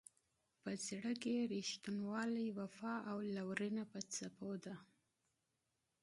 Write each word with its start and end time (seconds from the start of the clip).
په 0.61 0.71
زړه 0.87 1.11
کې 1.21 1.31
یې 1.37 1.43
رښتینولي، 1.55 2.47
وفا 2.59 2.93
او 3.09 3.17
لورینه 3.35 3.83
په 3.91 3.99
څپو 4.13 4.49
ده. 4.65 4.75